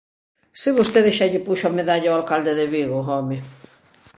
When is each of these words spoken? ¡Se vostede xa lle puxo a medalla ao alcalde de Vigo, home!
¡Se 0.61 0.69
vostede 0.77 1.11
xa 1.17 1.25
lle 1.31 1.45
puxo 1.47 1.65
a 1.67 1.75
medalla 1.79 2.09
ao 2.09 2.17
alcalde 2.19 2.51
de 2.59 2.65
Vigo, 2.73 2.99
home! 3.11 3.37